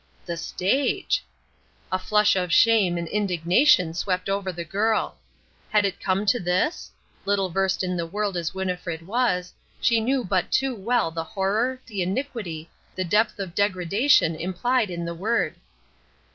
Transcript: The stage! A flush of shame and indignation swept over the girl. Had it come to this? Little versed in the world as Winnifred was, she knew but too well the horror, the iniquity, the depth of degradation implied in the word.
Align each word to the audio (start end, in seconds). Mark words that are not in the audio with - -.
The 0.25 0.35
stage! 0.35 1.23
A 1.91 1.99
flush 1.99 2.35
of 2.35 2.51
shame 2.51 2.97
and 2.97 3.07
indignation 3.09 3.93
swept 3.93 4.29
over 4.29 4.51
the 4.51 4.65
girl. 4.65 5.19
Had 5.69 5.85
it 5.85 5.99
come 5.99 6.25
to 6.25 6.39
this? 6.39 6.89
Little 7.23 7.49
versed 7.49 7.83
in 7.83 7.95
the 7.95 8.07
world 8.07 8.35
as 8.35 8.51
Winnifred 8.51 9.05
was, 9.05 9.53
she 9.79 9.99
knew 10.01 10.23
but 10.23 10.51
too 10.51 10.73
well 10.73 11.11
the 11.11 11.23
horror, 11.23 11.79
the 11.85 12.01
iniquity, 12.01 12.67
the 12.95 13.03
depth 13.03 13.37
of 13.37 13.53
degradation 13.53 14.35
implied 14.35 14.89
in 14.89 15.05
the 15.05 15.13
word. 15.13 15.57